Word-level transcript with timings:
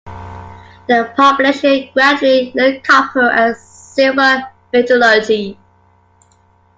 The 0.87 1.13
population 1.15 1.91
gradually 1.93 2.51
learned 2.55 2.83
copper 2.83 3.29
and 3.29 3.55
silver 3.55 4.45
metallurgy. 4.73 5.59